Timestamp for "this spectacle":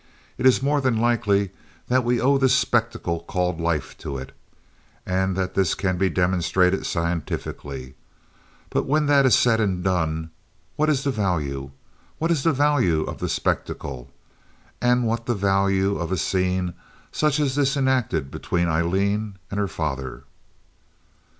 2.39-3.19